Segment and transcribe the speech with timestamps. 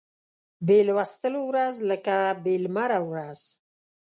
[0.65, 3.39] بې لوستلو ورځ لکه بې لمره ورځ